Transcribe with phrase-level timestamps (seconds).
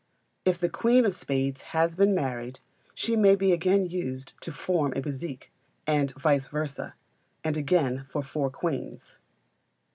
[0.45, 2.59] If the queen of spades has been married,
[2.95, 5.49] she may he again used to form a bézique,
[5.85, 6.93] and vice versâ,
[7.43, 9.19] and again for four queens.